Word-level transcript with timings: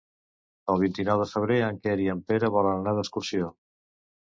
El 0.73 0.79
vint-i-nou 0.83 1.21
de 1.23 1.27
febrer 1.33 1.59
en 1.67 1.79
Quer 1.85 1.95
i 2.07 2.11
en 2.15 2.25
Pere 2.33 2.51
volen 2.59 2.81
anar 2.83 2.97
d'excursió. 3.03 3.55